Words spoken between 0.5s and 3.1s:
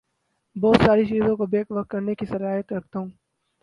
بہت ساری چیزوں کو بیک وقت کرنے کی صلاحیت رکھتا ہوں